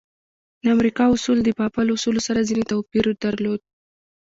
د 0.61 0.63
امریکا 0.75 1.03
اصول 1.15 1.37
د 1.43 1.49
بابل 1.59 1.87
اصولو 1.95 2.21
سره 2.27 2.39
ځینې 2.49 2.63
توپیر 2.71 3.05
درلود. 3.23 3.61